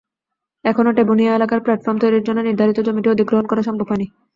এখনো 0.65 0.89
টেবুনিয়া 0.93 1.31
এলাকার 1.33 1.63
প্ল্যাটফর্ম 1.63 1.97
তৈরির 1.99 2.25
জন্য 2.27 2.39
নির্ধারিত 2.41 2.77
জমিটি 2.87 3.07
অধিগ্রহণ 3.09 3.45
করা 3.47 3.61
সম্ভব 3.67 3.87
হয়নি। 3.89 4.07